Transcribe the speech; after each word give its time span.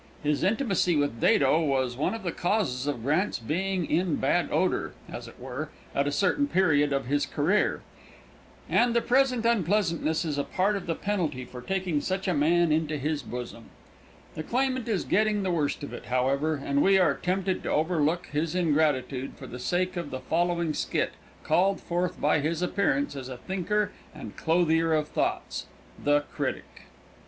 His 0.23 0.41
intimacy 0.43 0.95
with 0.95 1.21
Dado 1.21 1.61
was 1.63 1.95
one 1.95 2.15
of 2.15 2.23
the 2.23 2.31
causes 2.31 2.87
of 2.87 3.03
Grant's 3.03 3.37
being 3.37 3.87
in 3.87 4.15
bad 4.15 4.49
odor, 4.51 4.95
as 5.07 5.27
it 5.27 5.39
were, 5.39 5.69
at 5.93 6.07
a 6.07 6.11
certain 6.11 6.47
period 6.47 6.91
of 6.91 7.05
his 7.05 7.27
career; 7.27 7.83
and 8.67 8.95
the 8.95 9.01
present 9.01 9.45
unpleasantness 9.45 10.25
is 10.25 10.39
a 10.39 10.43
part 10.43 10.75
of 10.75 10.87
the 10.87 10.95
penalty 10.95 11.45
for 11.45 11.61
taking 11.61 12.01
such 12.01 12.27
a 12.27 12.33
man 12.33 12.71
into 12.71 12.97
his 12.97 13.21
bosom. 13.21 13.65
The 14.33 14.41
claimant 14.41 14.87
is 14.87 15.03
getting 15.03 15.43
the 15.43 15.51
worst 15.51 15.83
of 15.83 15.93
it, 15.93 16.05
however, 16.05 16.55
and 16.55 16.81
we 16.81 16.97
are 16.97 17.13
tempted 17.13 17.61
to 17.61 17.69
overlook 17.69 18.25
his 18.31 18.55
ingratitude 18.55 19.33
for 19.35 19.45
the 19.45 19.59
sake 19.59 19.95
of 19.97 20.09
the 20.09 20.19
following 20.21 20.73
skit 20.73 21.11
called 21.43 21.79
forth 21.79 22.19
by 22.19 22.39
his 22.39 22.63
appearance 22.63 23.15
as 23.15 23.29
a 23.29 23.37
thinker 23.37 23.91
and 24.15 24.35
clothier 24.35 24.93
of 24.95 25.09
thoughts. 25.09 25.67
The 26.03 26.21
Critic. 26.33 26.87